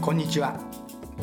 [0.00, 0.58] こんにちは。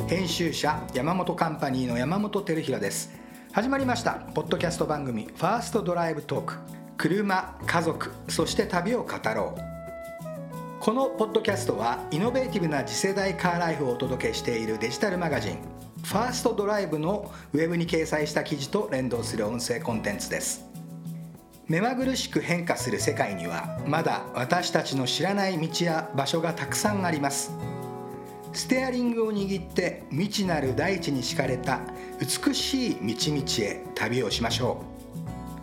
[0.07, 3.11] 編集者山本カンパニーの山本照弘です。
[3.51, 4.13] 始まりました。
[4.35, 6.53] ポッドキャスト番組ファーストドライブトーク。
[6.95, 10.79] 車家族そして旅を語ろう。
[10.79, 15.57] このポッドキャストはイノベーティブな次世代カーライフをお届けしているデジタルマガジン
[16.03, 20.63] ファーストドライブのウェブに掲載した記事と連動する音声コンテンツです。
[21.65, 27.51] 目まぐるしく変化する世界にはまだ私たちの知らない道や場所がたくさんあります。
[28.57, 31.79] ステアリングを握って未知なる大地に敷かれた
[32.19, 34.81] 美しい道々へ旅をしましょ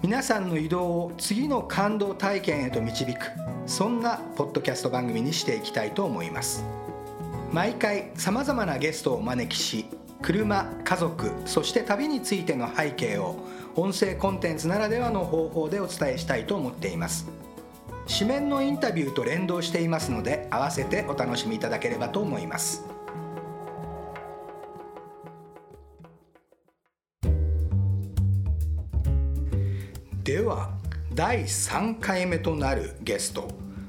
[0.00, 0.06] う。
[0.06, 3.32] 皆さんの移動を次の感動体験へと導く
[3.66, 6.64] そんなポッドキャスト番組にしていきたいと思います。
[7.50, 9.86] 毎回さまざまなゲストをお招きし
[10.22, 13.34] 車家族そして旅についての背景を
[13.74, 17.28] 音声コンテンツならではの方法でお伝えしたいと思っています。
[18.06, 22.93] 紙面のインタビューと連動していますので合わせてお楽しみいただければと思います。
[30.44, 30.70] は
[31.12, 33.48] 第3回目となるゲスト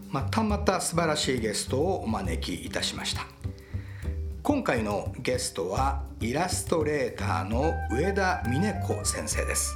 [0.09, 3.27] またまた素晴らしいゲストをお招きいたしました。
[4.43, 9.75] 今回のゲストはイラストレーターの上田美音子先生です。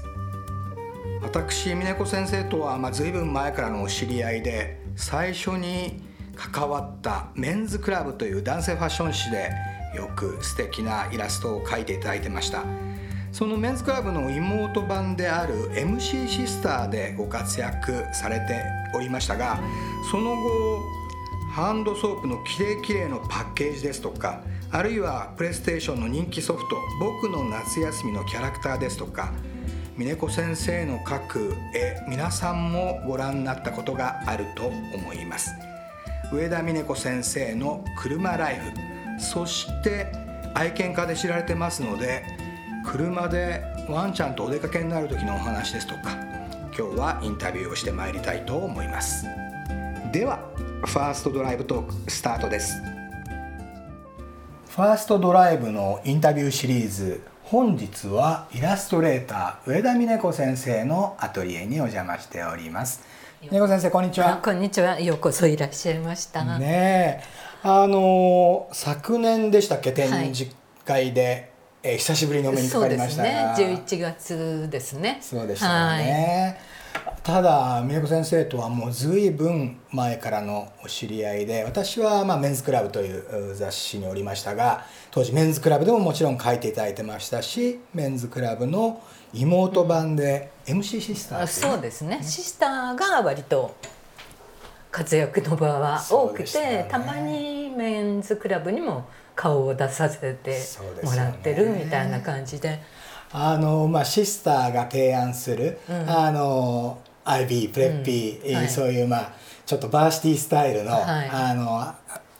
[1.21, 6.01] 私峰子先生とはまあ随分前からのお知り合いで最初に
[6.35, 9.51] 関わったメンズクラブという男性ファッション誌で
[9.95, 12.63] よく素敵なイラストを描いていただいてました。
[13.31, 18.63] そのメンズクラブの妹版である MC シスターでご活躍されて
[18.95, 19.59] おりましたが
[20.11, 20.81] その後
[21.51, 24.41] ハンドソープのきれいきれいのパッケージですとか
[24.71, 29.31] あるいはプレイステーションの人気ソフト「僕の夏休み」のキャラクターですとか
[29.97, 35.51] 峰子先生の描く絵皆さんもご覧になったことがあると思います。
[36.31, 38.59] 上田峰子先生の車ライ
[39.17, 40.07] フそして
[40.53, 42.23] 愛犬家で知られてますので
[42.91, 46.17] 車でワンちゃんとお出かけになる時のお話ですとか
[46.75, 49.27] 今日はインタビューをしてまいりたいと思います。
[50.11, 50.39] では
[50.85, 52.81] ファーストドライブトークスタートです。
[54.69, 63.03] ファーストドライブのインタビューシリーズ本日はイラストレーター上田美音子先生のアトリエにお邪魔しております。
[63.51, 64.37] 美音子先生こんにちは。
[64.37, 64.99] こんにちは。
[64.99, 66.43] ようこそいらっしゃいました。
[66.57, 67.23] ね
[67.61, 73.23] あの昨年でしたっけ展示会で、はい、えー、久しぶりにお目にかかりました。
[73.23, 73.83] がそうですね。
[73.85, 75.17] 11月ですね。
[75.21, 76.57] そうでしたね、
[76.95, 77.19] はい。
[77.23, 89.01] ただ美恵子先生とはもう随分前からのお知り合いで私はまあメンズクラブという雑誌におりましたが当時メンズクラブでももちろん書いていただいてましたしメンズクラブの
[89.33, 92.19] 妹版で MC シスター、ね、そうですね。
[92.23, 93.75] シスターが割と
[94.91, 99.07] 活躍の場は多くて、ね、たまにメンズクラブにも
[99.39, 100.59] 顔を出させて
[101.01, 102.81] もらってるみたいな感じで。
[103.31, 108.55] あのまあ、シスターが提案する、うん、あの IB プレッピー、うん。
[108.55, 109.31] はい、そういう、まあ、
[109.65, 111.93] ちょっとバーシティスタイルのはい、あの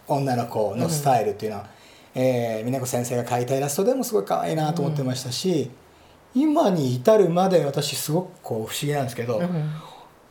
[0.07, 1.69] 女の子のスタイルっていうのは、
[2.15, 5.69] うん、えー、峰子先生が描いたイラストでもすごい可愛いなと思ってましたし、
[6.35, 9.71] うん、今に至るまで私すごくこう不思議なんですけど、うん、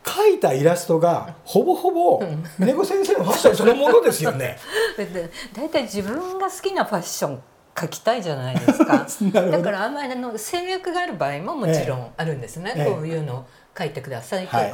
[0.03, 2.23] 描いたイラストがほぼほぼ
[2.57, 4.57] 峰子先生のファッションそのものですよね。
[5.53, 7.43] だいたい自分が好きなファッション
[7.79, 9.05] 書きたいじゃないですか。
[9.31, 13.45] だからあんまりあの制約がある場合ももちろんあるんですね、ええ、こういうの
[13.77, 14.73] 書いてくださいとか、はい、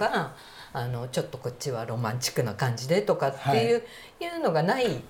[0.74, 3.82] あのちょっとこっちはロマンチックな感じでとかっていうは
[4.20, 5.02] い、いうのがない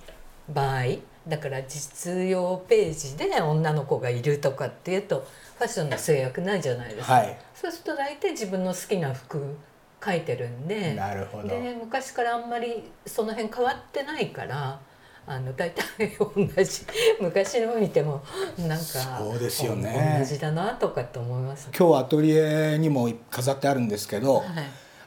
[0.49, 0.83] 場合
[1.27, 5.25] だから実用ページで女の子がいるとかっていうと
[5.57, 9.57] ファッションの制約ないじゃないですか、はい、そうすると大体自分の好きな服
[10.05, 11.47] 書いてるんでなるほど。
[11.47, 14.79] で昔からあんまりその辺変わってないから。
[15.27, 15.83] あの大体
[16.19, 16.85] 同じ
[17.19, 18.21] 昔の見ても
[18.59, 20.17] なんかそうですよね。
[20.19, 24.45] 同じだなとかって思います、ね、今日アトリエにも飾ってあるんですけど、はい、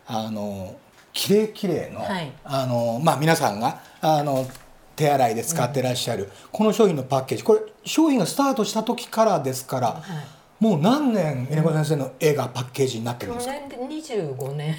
[0.08, 0.74] あの
[1.12, 4.44] きれいきれいの、はい、あのまあ皆さんがあの
[4.96, 7.44] 手洗いで使ってらっしゃる、うん、この商品のパッケージ。
[7.44, 10.02] これ商品がスタートした時からですから、はい、
[10.60, 14.74] もう何年稲子先生の絵がパッケージになってるんですか？25年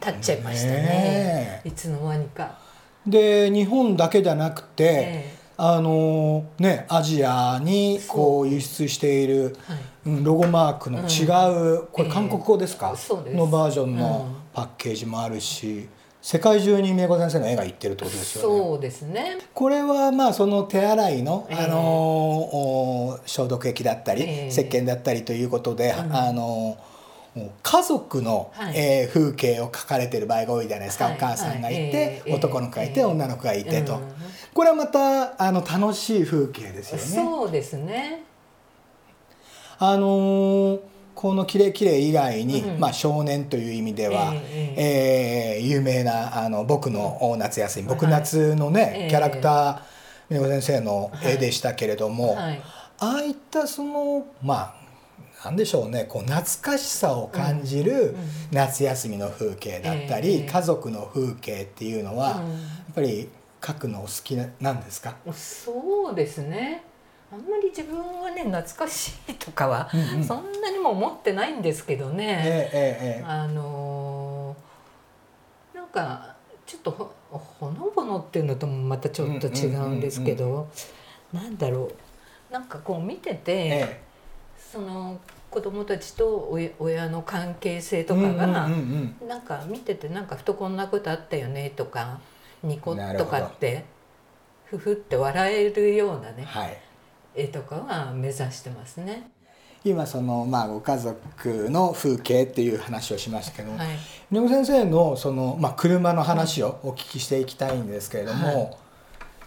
[0.00, 2.58] 経っちゃいましたね、ね、いつの間にか。
[3.06, 15.88] で日本だけじゃなくて、えー、あのねアジアにこう輸出している、はい、ロゴマークの違う、うん、これ韓国語ですか、えー、のバージョンのパッケージもあるし。
[16.22, 18.58] 世界中に宮子先生の絵がいってるってことですよね。
[18.60, 19.38] そうですね。
[19.52, 26.78] これはまあその手洗いの、あの消毒液だったり、石鹸だったりということで、あの
[27.62, 28.74] 家族の、はい。
[28.76, 31.14] えー風景を描かれてる場合が多いじゃないですか、はい。
[31.14, 32.34] お母さんがいて、ええ。
[32.34, 33.06] 男の子がいて、ええ。
[33.06, 34.00] 女の子がいてと、うん。
[34.54, 37.28] これはまたあの楽しい風景ですよね。
[37.30, 38.22] そうですね。
[39.78, 42.80] あのーこの「キレイキレイ」以外に、うん。
[42.80, 49.08] まあ、少年という意味では、ええー有名なあの「僕の夏休み」はい僕夏のね、ええ。
[49.08, 52.60] キャラクター美子先生の絵でしたけれども、はい。
[52.98, 54.82] ああいったそのまあ
[55.44, 58.16] なんでしょうねこう懐かしさを感じるうん
[58.52, 63.28] 夏休みの風景だったり、ええ家族の風景っていうのは、やっうんぱり
[63.60, 66.82] 描くのお好きなんですか、そうですね
[67.32, 70.24] あんまり自分はね懐かしいとかは、うんうん。
[70.24, 76.36] そんなにも思ってないんですけどね、えええええあのーなんか
[76.66, 80.68] ちょっとほほのぼのっていうのともまたちょっと違うんですけど、
[81.32, 81.90] なんだろ
[82.50, 82.52] う。
[82.52, 84.02] なんかこう見てて、ええ。
[84.72, 85.18] その
[85.50, 89.28] 子供たちと親親の関係性とかうんが、うんうん。
[89.28, 92.20] なんか見ててなんかふとこんなことあったよねとか
[92.62, 93.84] ニコッとかって
[94.66, 96.44] ふふって笑えるようなね。
[96.44, 96.78] はい
[97.34, 99.30] 絵とかは目指してますね。
[99.84, 103.88] 今そのまあご家族の風景っていう話をしましたけど、はい、
[104.30, 108.76] 井上先生のその、まあ、車の話をお聞きしていきたいんですけれども、はい。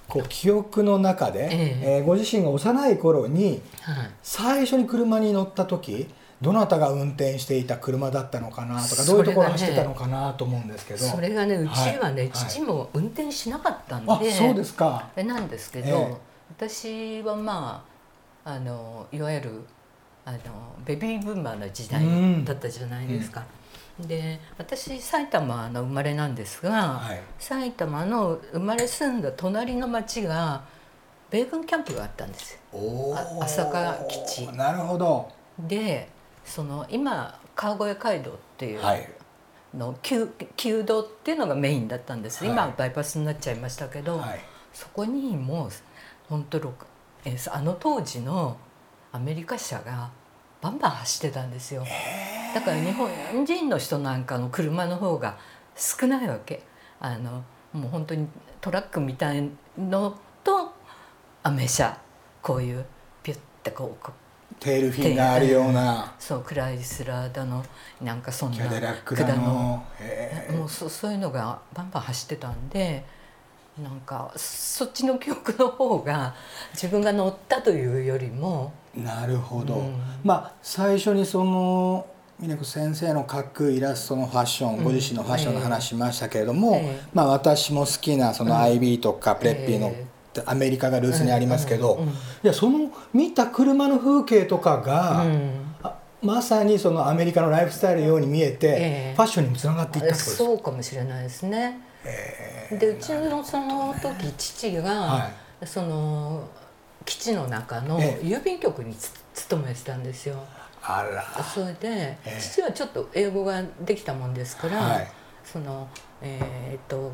[0.08, 1.96] こう記憶の中で、ええ。
[1.98, 4.12] えーご自身が幼い頃にはい。
[4.22, 6.08] 最初に車に乗った時
[6.42, 11.00] どなたが運転していた車だったのかなとかどういうところを走ってたのかなと思うんですけど。
[11.00, 12.32] それがねうちはね、はい。
[12.32, 15.08] 父も運転しなかったんで、あそうですか。
[15.16, 17.84] なんですけど、ええ私はま
[18.44, 19.66] ああのいわゆる
[20.26, 20.38] あの
[20.86, 22.46] ベビーブーマーの時代うん。
[22.46, 23.44] だったじゃないですか。
[24.00, 27.22] で私埼玉の生まれなんですが、はい。
[27.40, 30.64] 埼玉の生まれ住んだ隣の町が
[31.32, 32.60] 米軍キャンプがあったんです
[33.42, 34.48] 朝霞基地。
[34.54, 35.30] なるほど。
[35.60, 36.10] で
[36.44, 39.10] その今川越街道っていうはい。
[39.76, 42.54] の旧旧道っていうのがメインだったんです、はい。
[42.54, 44.40] 今はバイパスになっちゃいましたけど、はい。
[44.74, 45.70] そこにもう
[46.30, 46.58] 本当
[47.26, 48.58] えーあの当時の
[49.12, 50.10] アメリカ車が
[50.62, 51.86] バンバン走ってたんですよ。
[52.54, 55.38] だから日本人の人なんかの車の方が
[55.76, 56.64] 少ないわけ。
[57.00, 57.44] あの
[57.74, 58.28] もう本当に
[58.62, 60.74] トラックみたいのと
[61.44, 61.98] アメ車
[62.42, 62.86] こういう
[63.22, 64.12] ピュッてこう
[64.60, 66.14] テールフィンがあるような。
[66.18, 67.64] そうクライスラーだの
[68.02, 69.84] なんかそんなキャデラックだの。
[70.52, 73.06] もうそそういうのがバンバン走ってたんで
[73.82, 76.34] なんかそっちの記憶の方が
[76.74, 79.96] 自分が乗ったというよりも、なるほど、うん。
[80.24, 82.08] まあ最初にその
[82.40, 84.84] 峰子先生の描くイラストのファッション、うん。
[84.86, 87.02] ご自身のファッションの話しましたけれども、ええ。
[87.14, 90.06] まあ私も好きなその IB とかプレッピーの、え
[90.46, 91.98] アメリカがルーツにありますけど、
[92.44, 95.52] いやその見た車の風景とかが、うん。
[95.75, 95.75] あ
[96.26, 99.14] まさにそのアメリカのライフスタイルのように見えて、ええ。
[99.16, 100.32] ファッションにもつながっていったってことです。
[100.32, 101.80] かそうかもしれないですね。
[102.72, 105.30] でうちのその時父が、は
[105.66, 106.48] その
[107.06, 108.26] 基地の中のええ。
[108.26, 110.38] 郵便局につ勤めてたんですよ。
[110.82, 111.44] あら。
[111.44, 112.40] それで、ええ。
[112.40, 115.08] 父はちょっと英語ができたもんですから、はい。
[115.44, 115.88] その
[116.22, 117.12] えーっと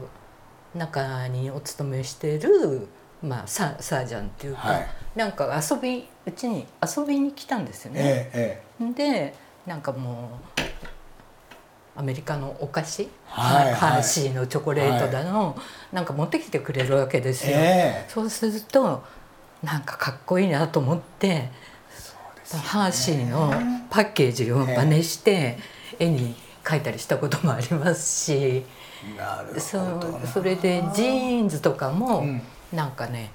[0.74, 2.88] 中にお勤めしてる、
[3.22, 4.88] まあ、ササージャンっていうか、はい。
[5.16, 6.66] なんか遊びうちに
[6.98, 8.00] 遊びに来たんですよね。
[8.04, 9.34] えええで
[9.66, 10.62] なんかもう
[11.96, 13.74] アメリカのお菓子、はいはい。
[13.74, 15.58] ハーシーのチョコレートだの、
[15.92, 17.58] なんか持ってきてくれるわけですえよ。
[17.60, 19.04] えそうすると
[19.62, 21.50] なんかかっこいいなと思って
[22.72, 23.54] ハーシーの
[23.90, 25.58] パッケージを真似して
[26.00, 30.28] 絵に描いたりしたこともありますし、えなるそほどな。
[30.28, 32.42] それでジーンズとかもうん。
[32.72, 33.32] なんかね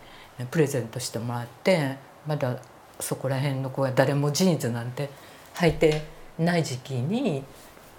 [0.51, 2.59] プレゼントしてもらってまだ
[3.01, 5.11] そこら辺の子は誰もジーンズなんて
[5.55, 6.03] 履いて
[6.39, 7.45] ない時期に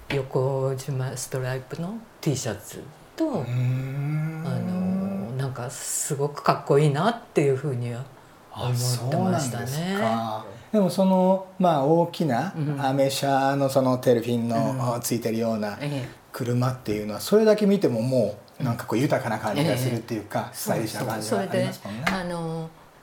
[0.09, 2.83] 横縞ストライプの T シャツ
[3.15, 8.05] と、あのなんかすごくかっこいいなっていうふうには
[8.51, 9.97] 思ってましたね。
[9.99, 10.45] か。
[10.71, 16.27] でもそのまあ大きなうんアメ車のそのテールフィンのうんついてるようなええ。
[16.31, 22.05] 車っていうのはそれだけ見てももうなんかこう豊かな感じがするっていうかスタイリッシュな感じがありますもんね。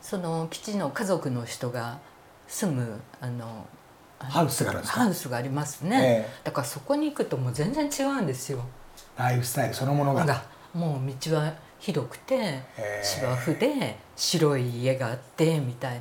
[0.05, 1.99] その基地の家族の人が
[2.47, 3.67] 住むあの
[4.19, 5.01] ハウスがあるんですか？
[5.01, 6.41] ハウスがありますね、ええ。
[6.45, 8.63] だからそこに行くともう全然違うんですよ。
[9.17, 10.27] ライフスタイルそのものが。
[10.27, 10.45] が
[10.75, 13.03] もう道は広くてええ。
[13.03, 16.01] 芝生で白い家があってみたいな。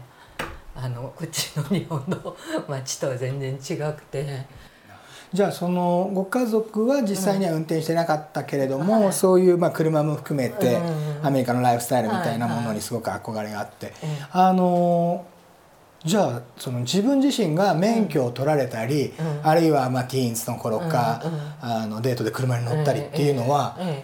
[0.76, 2.36] あのこっちの日本の
[2.68, 4.46] 街とは全然違くて
[5.34, 9.14] じゃあそのご家族は実際には運転してなかったけれども、はい。
[9.14, 15.26] そういうまあ車も含めてうんアメリカのライフスタイルみたいなものにすごく憧れがあって、ええあの
[16.06, 24.04] じゃあその自分自身が免許を取られたり、うん、あるいはまあティーンズの頃か、うんうん、あのデートで車に乗ったりっていうのは、え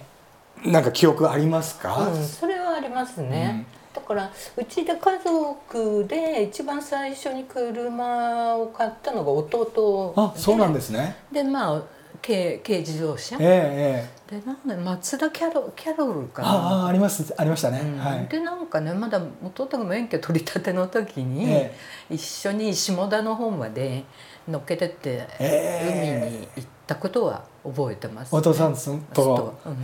[0.64, 11.16] ええ、なんか記憶ありますか、うん、それはありますね、だからうちで家族で一番最初に車を買ったのが弟あそうなんですね。
[11.32, 11.82] でまあ
[12.22, 16.50] 軽軽自動車、ええ、でなんで松田キャロキャロルかな。
[16.50, 17.34] あああります。
[17.38, 21.76] ありましたね、うん、はい、でなんかねまだ弟が免許取り立ての時に、え
[22.10, 24.04] え、一緒に下田の方まで
[24.48, 28.76] 乗っけてって、え海に行ったことは覚えてます、ね、お父さん
[29.14, 29.70] と、う。
[29.70, 29.76] ん、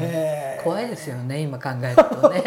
[0.63, 2.43] 怖いですよね今考えるとね。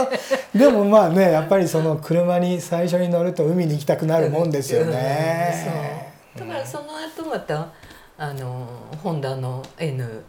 [0.54, 7.68] でもまあねやっぱりその車に最初に乗ると海に行きたくなるもんですよね、だからその後また
[8.16, 8.66] あの
[9.02, 10.24] ホンダの N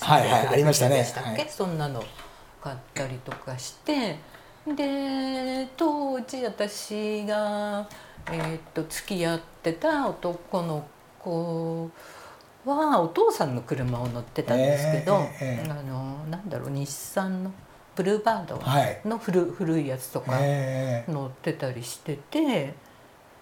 [0.00, 2.04] はいはいありましたね、はい、そんなの
[2.62, 4.16] 買ったりとかして
[4.66, 7.88] で当時私が、
[8.30, 10.86] えー、っと付き合ってた男の
[11.18, 11.90] 子
[12.76, 17.52] はお父さんの車を乗ってたんですけど、えーえー、あのなんだろう日産の
[17.96, 20.38] ブルーバードの古,、古いやつとか
[21.08, 22.74] 乗ってたりしてて。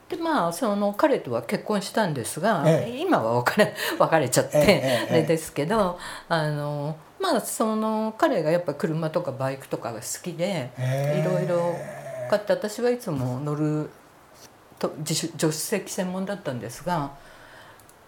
[0.09, 11.75] でまあその彼とは結婚したんですが、ええ、今は別れ別れちゃって、え、あれですけどあのまあその彼がやっぱ車とかバイクとかが好きでいろいろ
[12.31, 13.91] 買って私はいつも乗る
[14.79, 17.17] と助手席専門だったんですが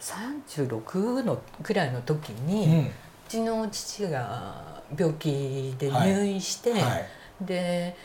[0.00, 2.90] 36のぐらいの時に、うん、う
[3.28, 6.82] ちの父が病気で入院して、はい。
[6.82, 7.06] はい、
[7.42, 7.96] で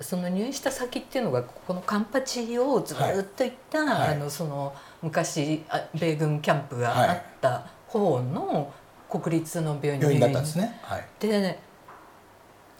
[0.00, 2.96] その入院した先っていうのがこのカンパチをずっ
[3.36, 4.72] と行った、はい、あのその
[5.02, 5.64] 昔
[5.98, 8.72] 米軍キャンプがあった方の
[9.08, 10.78] 国立の病院に入院だったんですね。
[10.82, 11.58] はい、でね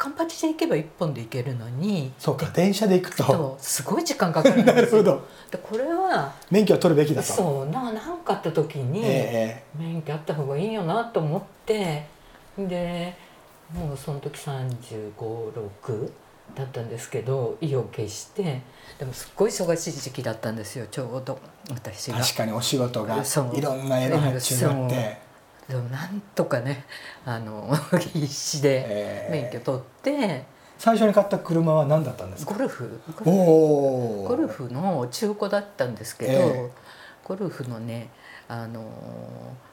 [0.01, 3.59] カンパチで行けば一本で行けるのにそうか電車で行くと。
[3.61, 4.75] すごい時間かかるんですよ。
[4.75, 5.29] なるほど。
[5.51, 7.31] でこれは免許を取るべきだと。
[7.31, 12.07] そうな何かあった時に、えー、免許あった方がいいよなと思って
[12.57, 13.15] で
[13.75, 16.11] もうその時3536
[16.55, 18.63] だったんですけど意を決して
[18.99, 21.39] でもすっごい忙しい時期だったんですよちょうど
[21.71, 22.21] 私が。
[22.21, 25.30] 確かにお仕事がいろんな選発注があって
[25.71, 26.85] でもなんとかね
[27.25, 30.43] あの 必死で免許取って、えー、
[30.79, 32.55] 最初に買った車は何だったんですか？
[32.55, 33.01] ゴルフ。
[33.25, 38.09] ゴルフの中古だったんですけど、えー、ゴルフのね
[38.49, 38.83] あの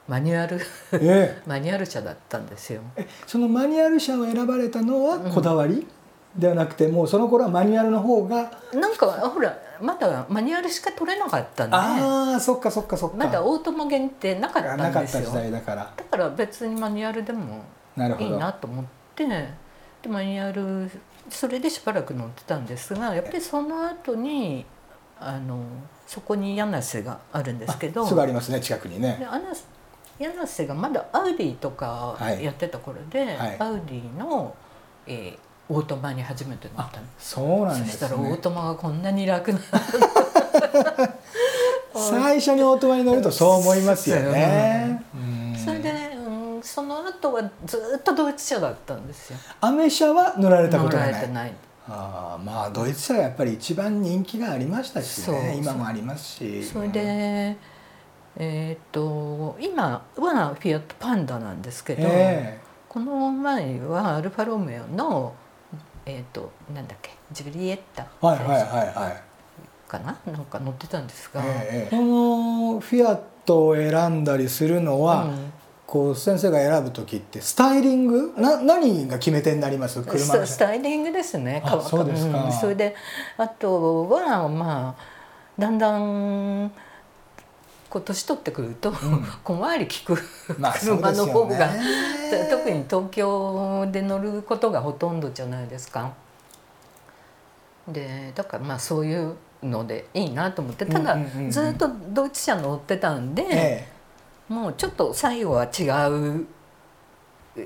[0.06, 0.60] マニュアル
[0.92, 2.80] えー、 マニュアル車だったんですよ。
[3.26, 6.40] そのマニュアル車を選ばれたのはこだわり、うん。
[6.40, 11.76] ではなくてもうその頃はマニュアルの方がなんかほらまだマニュアルしか取れなかったんで。
[11.76, 13.16] ああそっかそっかそっか。
[13.16, 14.88] まだオートマ限定なかったんですよ。
[14.88, 15.92] なかった時代だから。
[15.96, 17.62] だから別にマニュアルでも
[18.18, 20.90] いいなと思ってでマニュアル
[21.28, 24.64] それでしばらく乗ってたんですがやっぱりその後に
[25.18, 25.60] あの
[26.06, 28.06] そこに柳瀬があるんですけど。
[28.06, 29.26] すぐありますね近くにね。
[30.18, 34.54] 柳瀬がまだアウディとかやってた頃で、はいはい、アウディの、
[35.06, 35.38] えー、
[35.70, 37.06] オートマに初めて乗ったの。
[37.18, 39.58] そうなんです、ね、そしたらオートマがこんなに楽な
[41.94, 45.02] 最初にオートマに乗るとそう思いますよね、
[45.62, 49.38] それで、うん、その後はずっとドイツ車だったんですよ。
[49.60, 51.52] アメ車は乗られたことがない。
[51.90, 55.56] あまあドイツ車はやっぱり一番人気がありましたしね。
[55.56, 56.64] 今もありますし。
[56.64, 57.56] それで
[58.40, 65.34] えー、っと今はフィアットパンダなんですけど、えー、この前はアルファロメオの
[66.08, 67.10] えっ、ー、となんだっけ？
[67.30, 68.62] ジュリエッタはいはいはい
[68.94, 69.22] はい。
[69.88, 70.18] かな？
[70.26, 75.52] なんか乗ってたんですが、えー、このフィアットを選んだりするのは、うん、
[75.86, 78.34] こう先生が選ぶ時ってスタイリング？
[78.36, 80.02] な何が決め手になります？
[80.02, 81.62] 車スタイリングですね。
[81.88, 82.94] そうですか、うん、それで
[83.36, 86.72] あとはまあだんだん
[87.90, 88.96] こう年取ってくると、うん、
[89.42, 91.68] 小回り利く車の方が、
[92.50, 96.12] 特に東京で乗ることがほとんどじゃないですか。
[97.86, 101.16] でだからまあそういうのでいいなと思ってただ、
[101.48, 103.88] ずっとドイツ車乗ってたんで、え
[104.50, 106.46] え、もうちょっと最後は違う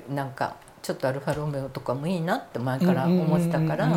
[0.09, 3.89] なんかちょっとアルファロメオとかもいいなって前から思ってたから。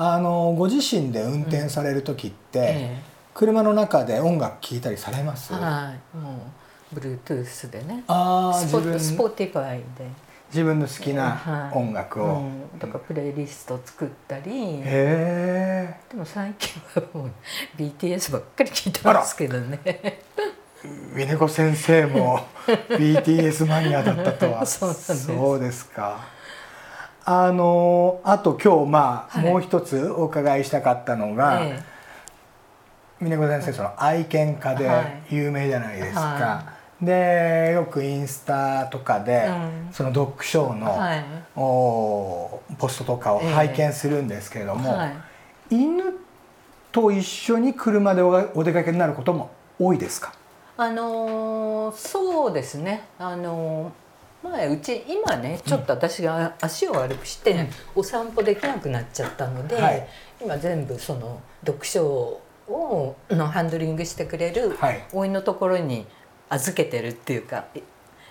[0.00, 5.52] あのご自身で運転される時って、うんええ車の中で音楽聴いたりされます？
[5.54, 6.52] はいも
[6.92, 8.02] う Bluetooth でね。
[8.08, 10.10] ああ自分 Spotify で。
[10.50, 12.42] 自分の好きな音楽を、はい。
[12.42, 14.50] うん、とかプレイリスト作ったり。
[14.50, 17.30] へえでも最近はもう
[17.76, 19.78] BTS ばっかり聴いてますけどね。
[21.14, 22.40] ミネコ先生も
[22.90, 24.66] BTS マニアだったとは。
[24.66, 25.86] そうです。
[25.90, 26.26] か。
[27.24, 31.97] あのあと今日まあ、はい、もう一つお伺いしたかったのが、ええ
[33.20, 34.88] 峰子先生その愛犬家で
[35.30, 36.64] 有名じゃないですか、は
[37.02, 41.24] い、でよくインスタとかで、うん、そのドッグショーの、はい、
[41.56, 45.14] おポストとかを拝見するんですけれども、えーはい、
[45.70, 46.04] 犬
[46.92, 50.32] と一緒に車でお出かけになることも多いですか？
[50.76, 53.02] あのー、そうですね。
[53.18, 60.08] あのー、前うち今ねちょっと私が足を悪くして、お散歩できなくなっちゃったので、はい、
[60.40, 64.76] 今全部その読書をのハンドリングしてくれる
[65.12, 66.06] おいのところに
[66.48, 67.66] 預けてるっていうか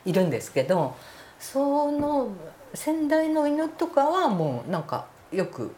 [0.05, 0.95] いるんですけど
[1.39, 2.29] その
[2.73, 5.73] 先代の犬とかはもうなんかよく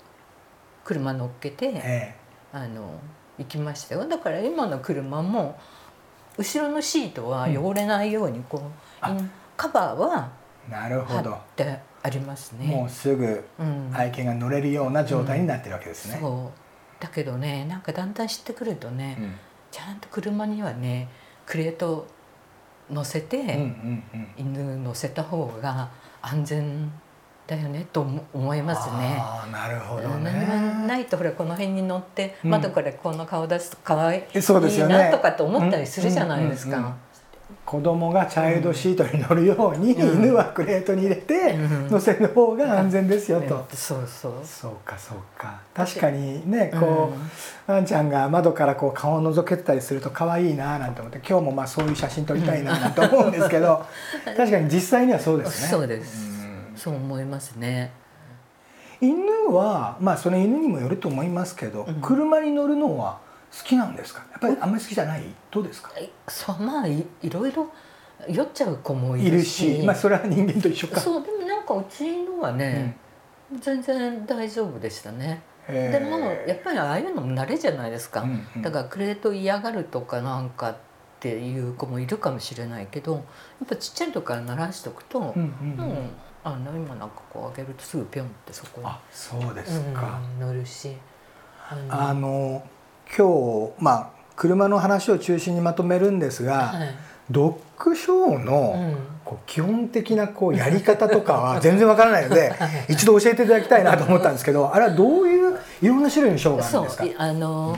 [0.83, 2.15] 車乗っけて、ええ、
[2.51, 2.99] あの
[3.37, 4.07] 行きましたよ。
[4.07, 5.59] だから今の車も
[6.37, 8.61] 後ろのシートは汚れないようにこ
[9.03, 10.29] う、うん、カバーは
[10.69, 12.67] 貼ってありますね。
[12.67, 13.43] もうすぐ
[13.93, 16.47] 愛犬が乗れるような状態になってるわけですね、うんう。
[16.47, 16.49] ん、
[16.99, 19.17] だけどねなんかだんだん知ってくるとね、
[19.71, 21.09] ちゃんと車にはね
[21.45, 22.07] クレート
[22.89, 23.73] 乗せて、
[24.37, 25.89] 犬乗せた方が
[26.21, 26.91] 安全
[27.47, 29.17] だよねと思いますね。
[29.19, 36.95] あなるほど、ね、何もないとほらこの辺に乗って窓からこの顔出すと可愛いそうですよ、ね、なとかって思ったりするじゃないですか。
[37.65, 41.55] 子供がチャイルドシートに乗るように、うん、犬はクレートに入れて
[41.89, 44.33] 乗せる方が安全ですよと、うん、そうそう。
[44.43, 45.61] そうかそうか。
[45.73, 47.11] 確かにねこ
[47.67, 53.85] う、うん、んちゃんが窓からこう顔を覗けてたりすると可愛いななんて思って今日もまあそういう写真撮りたいななんて思うんですけど
[54.25, 55.67] 確かに実際にはそうですね。
[55.67, 56.27] そうです、
[56.75, 57.91] そう思いますね。
[59.01, 63.19] 犬はまあその犬にもよると思いますけど、うん、車に乗るのは
[63.51, 64.23] 好きなんですか？
[64.31, 65.91] やっぱりあんまり好きじゃないどうですか？
[66.27, 67.67] そうまあいいろいろ
[68.27, 70.99] 酔っちゃう子もいるしまあそれは人間と一緒か。
[70.99, 72.97] そうでもなんかうちのはね、
[73.51, 75.41] うん、全然大丈夫でしたね。
[75.67, 80.75] でもやっぱりああいうのも慣れじゃないですか、うんうん、だからクレート嫌がるとかなんかっ
[81.19, 83.23] ていう子もいるかもしれないけどやっ
[83.67, 85.95] ぱちっちゃい時から慣らしておくと、うんうんうん、もう
[86.43, 90.95] あの今なんかこう上げるとすぐピョンってそこにあそうですか、うん、乗るし
[91.87, 92.63] あの
[93.17, 96.95] 今日まあ車の話を中心にまとめるんですが、はい、
[97.29, 98.95] ドッグショーの
[99.25, 102.53] こう基本的なこうやり方とかは 全然わからないので
[102.87, 107.05] 一度教えていただきたいなと思ったんですけどあれはどういういろんな種類のショーがあるんですか？
[107.17, 107.77] あの、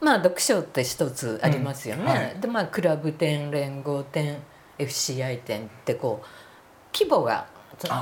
[0.00, 2.02] まあドッグショーって一つありますよね。
[2.02, 2.08] うん。
[2.08, 4.36] はい、でまあクラブ店連合店
[4.78, 6.26] FCI 店ってこう
[6.96, 7.46] 規模が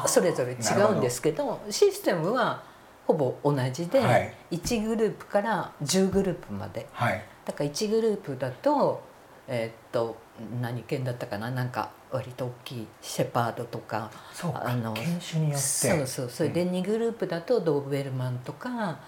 [0.07, 1.61] それぞれ違うんですけど。
[1.71, 2.63] システムは
[3.07, 9.03] ほぼ同じで、はい、1グループから10グループまで、はい、だから1グループだと
[9.47, 10.17] えー、っと
[10.61, 11.51] 何犬だったかな？
[11.51, 14.11] なんか割と大きいシェパードとか
[14.43, 15.61] あの犬種によって。
[15.61, 18.99] そうそうそれで2グループだとドーベルマンとか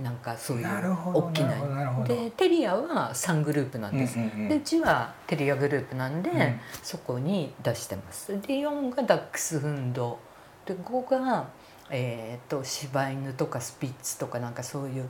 [0.00, 0.66] なんかそういう
[1.12, 2.04] 大きな。
[2.04, 8.32] でテリアは3グループなんです、うんうんうん、でうちはテリアグループなんで、うん、そこに出してます。
[8.40, 10.18] で4がダックスフンド。
[10.64, 11.48] で5が、
[11.92, 15.08] えーと、柴犬とかスピッツとかなんかそういう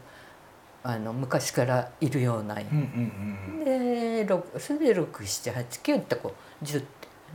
[0.83, 4.27] あの昔からいるような、うんうんうん、で
[4.59, 6.85] それで67889ってこう 10,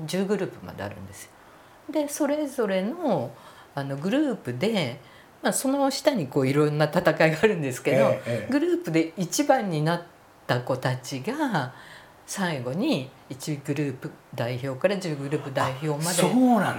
[0.06, 1.32] 10グループまであるんですよ。
[1.90, 3.32] でそれぞれの
[3.74, 5.00] あのグループで
[5.42, 10.02] まあ、その下にこういろんな戦いがあるんですけど、ええ、グループで一番になっ
[10.48, 11.74] た子たちが
[12.26, 16.12] 最後に1グループ代表から10グループ代表ま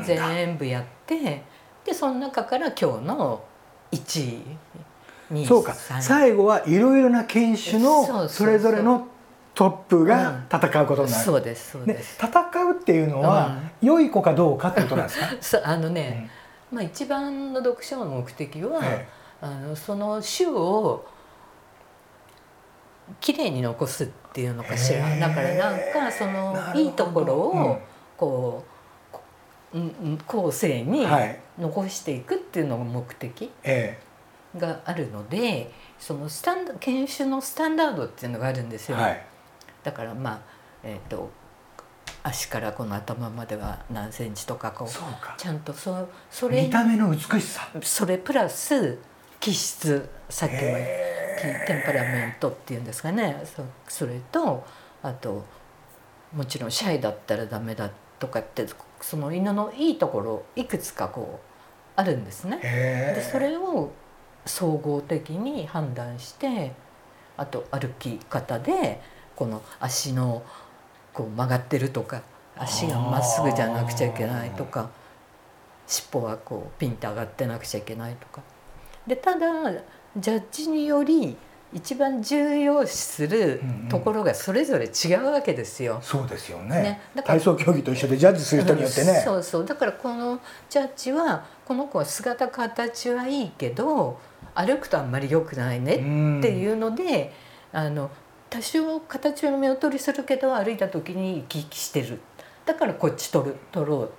[0.05, 1.43] で全部やって
[1.89, 3.43] でその中から今日の
[3.93, 4.43] 1
[5.35, 9.09] 位そうか最後はいろいろな犬種のそれぞれの
[9.55, 12.17] トップが戦うことになる、そうですそうです。
[12.23, 12.31] 戦
[12.65, 15.63] うっていうのは、良い子かどうかってことなんですか？
[15.69, 16.31] あのね、
[16.71, 18.81] まあ、一番の読書の目的は、
[19.41, 21.05] あのその種を
[23.21, 25.01] きれいに残すっていうのかしら。
[25.19, 27.79] だからなんかそのいいところを
[28.17, 28.78] こう、うん、
[30.27, 31.07] 後世に
[31.59, 33.51] 残していくっていうのが目的
[34.57, 38.97] があるのでそのスタン研修のスタンダードっていうのがあるんですよ。
[38.97, 39.23] はい、
[39.83, 40.41] だからまあ
[40.83, 41.31] えーと
[42.23, 44.89] 足からこの頭までは何センチとかこう
[45.39, 47.69] ちゃんとそそれ見た目の美しさ。
[47.83, 48.99] それプラス
[49.41, 50.09] 気質。
[50.29, 53.41] さっきもテンパラメントっていうんですかね。
[53.45, 54.65] そそれと
[55.03, 55.45] あと
[56.35, 58.67] もちろんシャイだったらダメだとかって
[59.01, 61.49] その犬のいいところいくつかこう
[61.97, 62.59] あるんですね。
[62.59, 63.91] でそれを
[64.47, 66.73] 総合的に判断して
[67.37, 69.01] あと歩き方で
[69.37, 70.43] この足の
[71.13, 72.23] こう曲がってるとか
[72.57, 74.91] 足がまっすぐじゃなくちゃいけないとか
[75.87, 78.43] 尻尾はこうピンと上がってなくちゃいけないとか。
[79.07, 79.73] でただ
[80.17, 81.37] ジャッジにより
[81.73, 85.99] 一番重要視するところがそれぞれ違うわけですよ。
[86.03, 87.01] そうですよね。
[87.15, 87.23] ね。
[87.25, 89.21] 体操競技と一緒でジャッジする人によってね。
[89.25, 89.67] そうそう。
[89.67, 94.19] だからこのジャッジはこの子は姿形はいいけど
[94.55, 96.03] 歩くとあんまり良くないねって
[96.51, 97.35] いうので、
[97.73, 98.11] あの
[98.49, 102.19] 多少形を目を取りするけど歩いた時に生き生きしてる。
[102.65, 104.11] だからこっち取る取ろう。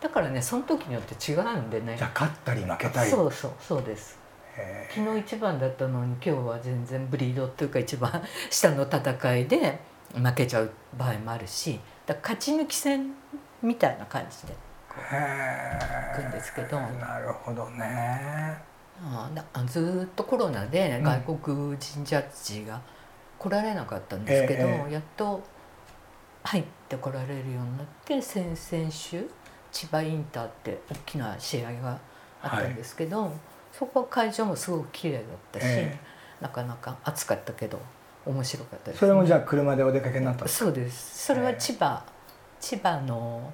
[0.00, 1.96] だからねその時によって違うんでね。
[1.98, 3.10] じゃあ勝ったり負けたり。
[3.10, 4.21] そうそうそうです
[4.94, 8.10] 昨日一番だったのに今日は全然ブリードっていうか一番
[8.50, 9.80] 下の戦いで
[10.14, 13.14] 負けちゃう場合もあるしだ勝ち抜き戦
[13.62, 14.56] みたいな感じでい
[16.14, 16.78] くんですけど。
[16.78, 18.72] なるほどね。
[19.04, 22.80] あずっとコロナで外国人ジャッジが
[23.38, 25.42] 来られなかったんですけど、うんやっと
[26.44, 29.28] 入ってこられるようになって先々週
[29.70, 31.98] 千葉インターって大きな試合が
[32.42, 33.30] あったんですけど、はい、
[33.82, 37.80] そこは会場もすごく綺麗だったし、えー、なかなか暑かったけど
[38.24, 41.26] 面白かったです、ね、それもじゃあ車でお出かけになったそうです。
[41.26, 42.12] それは千葉、えー、
[42.60, 43.52] 千葉の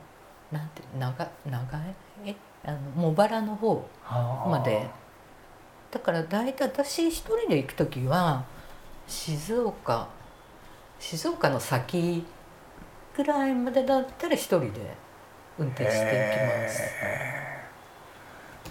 [0.52, 1.78] なんて長長
[2.26, 2.34] え？
[2.64, 3.88] あの茂原の方
[4.46, 4.86] まで。
[5.90, 8.44] だから大体私一人で行く時は
[9.06, 10.06] 静岡
[11.00, 12.26] 静岡の先
[13.16, 14.68] ぐらいまでだったら一人で
[15.58, 16.82] 運転していきます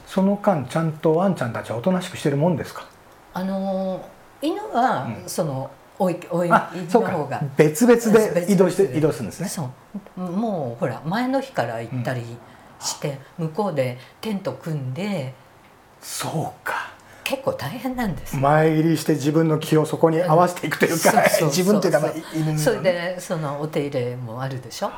[0.07, 2.87] その間ちゃんとワンちゃんたちはおとなしくしてるもんですか？
[3.33, 4.03] あの
[4.41, 6.57] 犬は、うん、そのおいおいの
[7.01, 7.43] 方が。
[7.57, 9.49] 別々で移動して移動するんですね。
[9.49, 9.69] そ
[10.17, 10.21] う。
[10.21, 12.21] もうほら前の日から行ったり
[12.79, 15.33] して、うん、向こうでテント組んで
[16.01, 16.93] そうか。
[17.23, 18.37] 結構大変なんです。
[18.37, 21.99] 前入りして自分の気をそこに合わせていくというか、うん、自分っていうか
[22.33, 24.91] 犬のそれでそのお手入れもあるでしょ？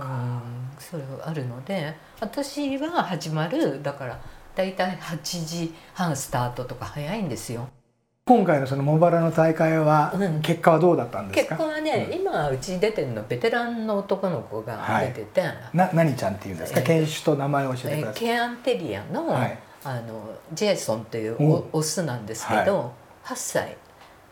[0.00, 4.20] うんそれあるので私は始まるだから
[4.54, 7.68] 大体8時半スタートとか早いんですよ。
[8.26, 22.78] 今回のその茂原の大会は結果はどうだったんですか、結果はね、うん、今うち出てるのベテランの男の子が出てて、はい、な何ちゃんっていうんですか、犬種と名前を教えてください、えー、ケアンテリアの、はい、あのジェイソンというオスなんですけど、
[23.22, 23.76] はい、8歳。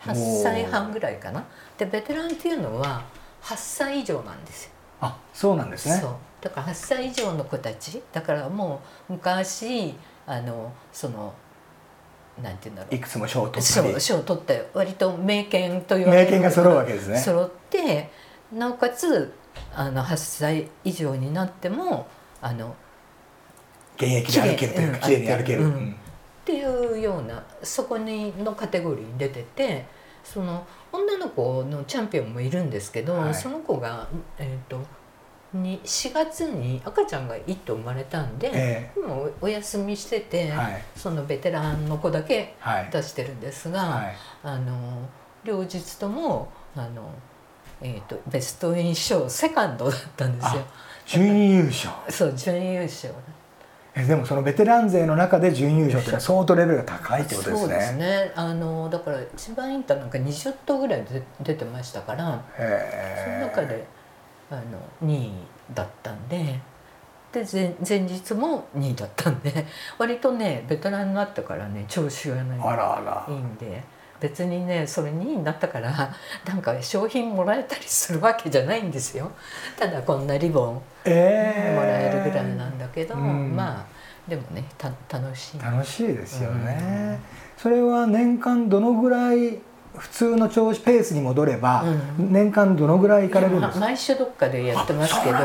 [0.01, 1.43] 8歳半ぐらいかな。
[1.77, 3.03] でベテランっていうのは
[3.41, 6.03] 8歳以上なんですよあそうなんですね。
[6.41, 11.33] だから8歳以上の子たちだからもう昔あのその
[12.41, 12.95] なんていうんだろう。
[12.95, 17.17] いくつも賞を取った賞を取って割と名犬という名犬が揃うわけですね。
[17.17, 18.09] 揃って
[18.51, 19.33] なおかつ
[19.73, 22.07] あの8歳以上になっても
[22.41, 22.75] あの
[23.97, 25.95] 現役で歩けるというか綺麗に歩ける、うん、っ
[26.45, 29.85] ていうようなそこにのカテゴリーに出てて
[30.23, 34.79] その女の子のチャンピオンもいるんですけど、はい、その子が、えーと、
[35.53, 42.55] に4月に赤ちゃんが1頭生まれたんで、えー、もうお休みしてて、はい、そのベテランの子だけ
[42.91, 45.09] 出してるんですが、はい、あの
[45.43, 47.09] 両日ともあの、
[47.81, 50.61] えーと、ベストイン賞セカンドだったんですよ。
[51.05, 51.93] 準優勝。
[52.09, 53.13] そう準優勝
[54.05, 57.61] でもそのベテラン勢の中で準優勝っていうのは相当レベルが高いってことですね。
[57.61, 58.31] そうですね。
[58.35, 62.43] あのだから千葉インターなんか20頭ぐらいで出てましたから、
[63.23, 63.85] その中で
[64.51, 64.61] あの
[65.03, 65.31] 2位
[65.73, 66.59] だったんで。
[67.31, 69.65] で前前日も2位だったんで
[69.97, 72.57] 割とねベテランになってからね調子がない
[73.29, 73.83] いいんで
[74.19, 75.91] 別にねそれ2位になったから
[76.45, 79.31] なんか商品もらえたりするわけじゃないんですよ。
[79.77, 85.61] ただこんなリボンもらえるぐらいなんだけど、えーうん、まあでもねた楽しい。
[85.61, 87.19] 楽しいですよね、
[87.57, 89.59] うん、それは年間どのぐらい
[89.95, 91.83] 普通の調子ペースに戻れば、
[92.19, 93.79] うん、年間どのぐらい行かれるんですか？
[93.79, 95.37] 毎週どっかでやってますけど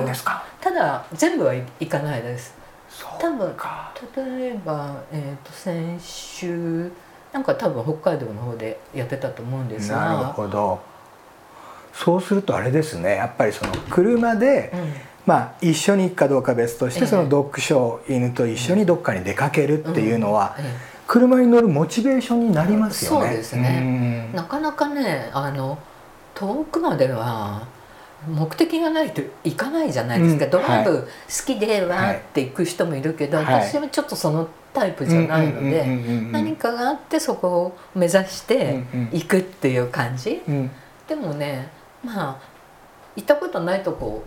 [0.60, 2.54] ただ全部は行かないです。
[3.18, 3.54] 多分
[4.16, 6.90] 例えば、えーと先週
[7.32, 9.96] なんか多分北海道の方でやってたと思うんですが。
[9.96, 10.80] なるほど。
[11.94, 13.16] そうするとあれですね。
[13.16, 14.92] やっぱりその車で、うん、
[15.26, 20.56] まあ一緒に行くかどうか別として、そのドッグショー犬と一緒にどっかに出かけるっていうのは、
[21.06, 23.26] 車に乗るモチベーションになりますよね。
[23.26, 25.78] そうですね、なかなかねあの
[26.34, 27.66] 遠くまでは
[28.26, 31.08] 目的がないと行かないじゃないですか、うん、ドライブ好
[31.44, 35.84] きでわーって行く人もいるけど、はい、私はちょっとそのタイプじゃないので
[36.30, 38.82] 何かがあってそこを目指して
[39.12, 40.54] 行くっていう感じ、うん。
[40.54, 40.70] うん、
[41.08, 41.68] でもね
[42.04, 42.40] まあ
[43.14, 44.24] 行ったことないとこ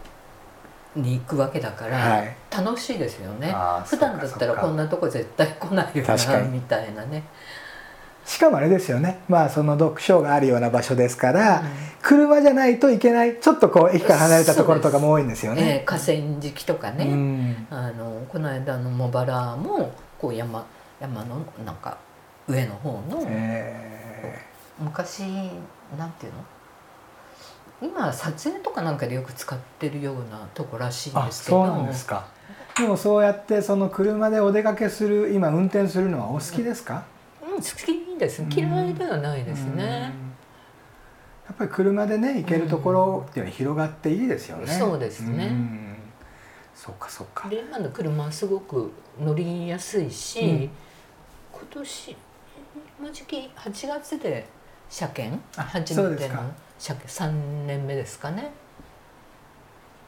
[0.96, 3.54] に行くわけだから、はい、楽しいですよね。
[3.86, 7.24] 普段だったらこんなとこ絶対来ないよなみたいなね。
[8.26, 9.20] しかもあれですよね。
[9.28, 11.68] まあその読書があるような場所ですから、うん、
[12.02, 15.82] 車じゃないといけないちょっとこう駅から離れたところとかも多いんですよね。
[15.82, 20.66] えー、河川敷とかね、うん、あのこの間の茂原もこう山
[21.00, 21.98] 山のなんか
[22.48, 24.42] 上の方の、え
[24.80, 25.22] 昔
[25.98, 26.44] なんていうの？
[27.82, 31.66] 今撮影とかなんかでよく使ってるようなとこらしいんですけど。
[31.66, 32.26] そうなんですか。
[32.78, 37.04] でもそうやってその車でお出かけする今運転するのはお好きですか、
[37.42, 38.44] うん、好きです。
[38.50, 40.14] 嫌いではないですね、
[41.48, 45.54] やっぱり車でね行けるところっていうのは広がっていいですよね、そうですね、
[46.76, 47.48] そうかそうか。
[47.50, 50.70] で今の車はすごく乗りやすいし、うん、今
[51.72, 52.18] 年
[53.00, 54.46] 今時期8月で
[54.90, 55.42] 車検？
[55.56, 56.36] 初めての
[56.78, 57.14] 車検。
[57.14, 57.32] 3
[57.66, 58.52] 年目ですかね。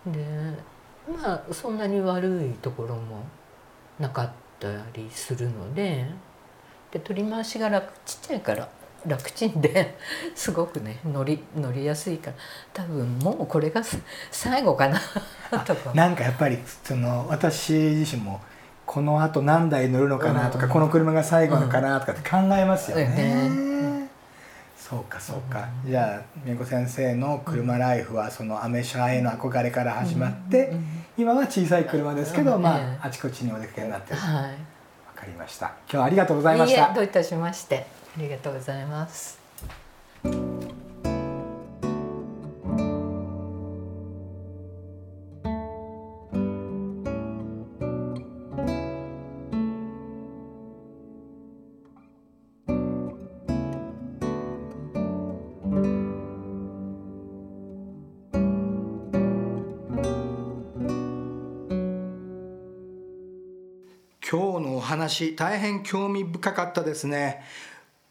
[0.06, 0.26] で
[1.10, 3.24] まあそんなに悪いところも
[4.00, 6.06] なかったりするので
[6.92, 8.70] で取り回しが楽ちっちゃいから
[9.08, 9.96] 楽ちんで
[10.36, 12.38] すごくね乗り乗りやすいから
[12.74, 13.82] 多分もうこれが
[14.32, 15.00] 最後かな
[15.66, 15.94] とか。
[15.94, 18.42] なんかやっぱりその私自身も
[18.86, 23.48] このあと何台乗るのかなとか、うん、この車が最後のかなとかって考えますよね。
[23.50, 24.10] うん。
[24.78, 30.72] そうかそうか、うん、じゃあ美子先生の車ライフはそのアメ車への憧れから始まって、
[31.18, 35.66] 今は小さい車ですけど、まああちこちにお出かけになってる、はい、分かりました。
[35.66, 36.94] 今日はありがとうございました。
[36.94, 37.86] どういたしまして
[38.18, 39.38] ありがとうございます。
[64.30, 67.44] 今日のお話大変興味深かったですね。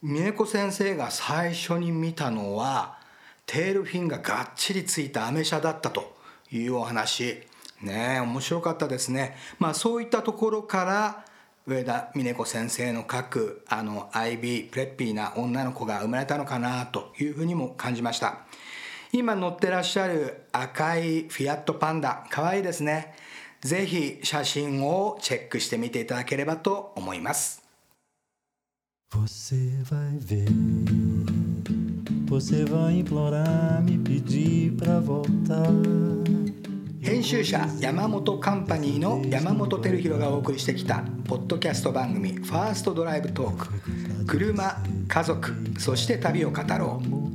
[0.03, 2.99] 峰子先生が最初に見たのは
[3.47, 6.17] テールフィンががっちりついたアメ車だったと
[6.53, 7.43] いうお話。
[7.83, 9.37] ね面白かったですね。
[9.59, 11.25] まあそういったところから
[11.67, 18.41] 上田峰子先生の書くあの IB プレッピーな女の子が生まれたのかなというふうにも感じました。
[19.13, 23.15] 今乗ってらっしゃる赤いフィアットパンダ可愛いいですね。
[23.63, 27.66] ぜひ写真をチェックしてみていただければと思います。
[29.15, 30.49] Você vai ver,
[32.29, 35.71] você vai implorar, me pedir pra voltar.
[37.01, 43.69] 編集者山本カンパニーの山本照弘がお送りしてきたポッドキャスト番組「ファーストドライブトーク」
[44.27, 47.27] 車家族そして旅を語ろう。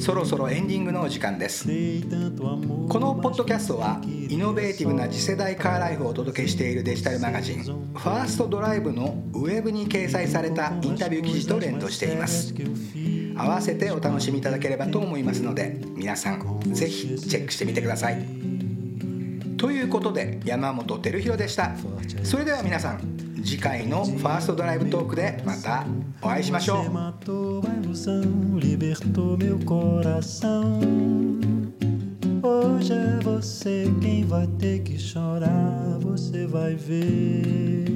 [0.00, 1.68] そろそろエンディングのお時間です。
[1.68, 12.52] このポッドキャストはイノベーティブな次世代カーライフをお届けしているデジタルマガジン「ファーストドライブ」のウェブに掲載されたインタビュー記事と連動しています。
[13.36, 18.26] 合わせてお楽しみいただければと思いますので皆さん是非チェックしてみてください。
[19.56, 21.72] ということで山本照弘でした。
[22.24, 25.85] それでは皆さん次回のファーストドライブトークでまた
[26.21, 26.85] お会いしましょう
[32.43, 37.90] Hoje é você quem vai ter que chorar, você vai ver.